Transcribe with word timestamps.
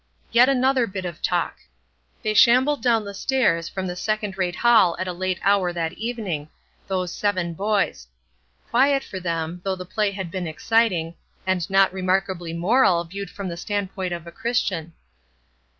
Yet 0.31 0.49
another 0.49 0.87
bit 0.87 1.05
of 1.05 1.21
talk. 1.21 1.57
They 2.23 2.33
shambled 2.33 2.81
down 2.81 3.05
the 3.05 3.13
stairs, 3.13 3.69
from 3.69 3.85
the 3.85 3.95
second 3.95 4.35
rate 4.35 4.55
hall 4.55 4.95
at 4.97 5.07
a 5.07 5.13
late 5.13 5.37
hour 5.43 5.71
that 5.71 5.93
evening 5.93 6.49
those 6.87 7.13
seven 7.13 7.53
boys; 7.53 8.07
quiet 8.71 9.03
for 9.03 9.19
them, 9.19 9.61
though 9.63 9.75
the 9.75 9.85
play 9.85 10.09
had 10.09 10.31
been 10.31 10.47
exciting, 10.47 11.13
and 11.45 11.69
not 11.69 11.93
remarkably 11.93 12.51
moral 12.51 13.03
"viewed" 13.03 13.29
from 13.29 13.47
the 13.47 13.55
standpoint 13.57 14.11
of 14.11 14.25
a 14.25 14.31
Christian. 14.31 14.93